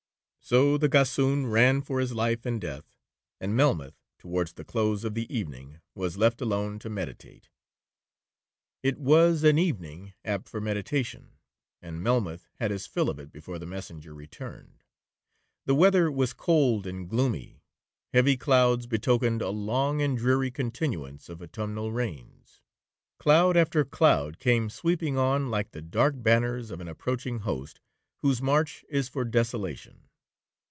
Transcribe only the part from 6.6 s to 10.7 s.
to meditate. It was an evening apt for